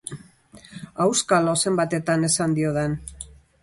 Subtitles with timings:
[1.05, 3.01] Auskalo zenbatetan esan diodan!